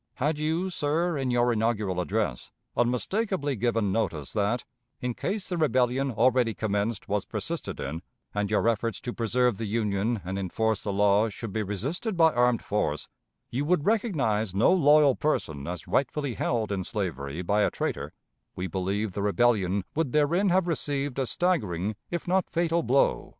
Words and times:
Had 0.15 0.39
you, 0.39 0.71
sir, 0.71 1.15
in 1.15 1.29
your 1.29 1.53
inaugural 1.53 2.01
address, 2.01 2.51
unmistakably 2.75 3.55
given 3.55 3.91
notice 3.91 4.33
that, 4.33 4.65
in 4.99 5.13
case 5.13 5.47
the 5.47 5.57
rebellion 5.59 6.09
already 6.09 6.55
commenced 6.55 7.07
was 7.07 7.23
persisted 7.23 7.79
in, 7.79 8.01
and 8.33 8.49
your 8.49 8.67
efforts 8.67 8.99
to 9.01 9.13
preserve 9.13 9.59
the 9.59 9.67
Union 9.67 10.19
and 10.25 10.39
enforce 10.39 10.81
the 10.81 10.91
laws 10.91 11.35
should 11.35 11.53
be 11.53 11.61
resisted 11.61 12.17
by 12.17 12.33
armed 12.33 12.63
force, 12.63 13.09
you 13.51 13.63
would 13.63 13.85
recognize 13.85 14.55
no 14.55 14.73
loyal 14.73 15.13
person 15.13 15.67
as 15.67 15.87
rightfully 15.87 16.33
held 16.33 16.71
in 16.71 16.83
slavery 16.83 17.43
by 17.43 17.61
a 17.61 17.69
traitor, 17.69 18.11
we 18.55 18.65
believe 18.65 19.13
the 19.13 19.21
rebellion 19.21 19.83
would 19.93 20.13
therein 20.13 20.49
have 20.49 20.67
received 20.67 21.19
a 21.19 21.27
staggering 21.27 21.95
if 22.09 22.27
not 22.27 22.49
fatal 22.49 22.81
blow." 22.81 23.29